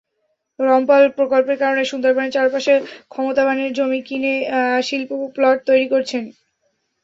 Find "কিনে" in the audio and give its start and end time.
4.07-4.33